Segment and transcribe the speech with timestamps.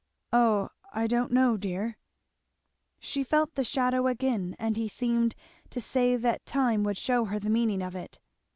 [0.33, 1.99] "Oh I don't know, dear!"
[2.99, 5.35] She felt the shadow again, and he seemed
[5.69, 8.19] to say that time would shew her the meaning of it.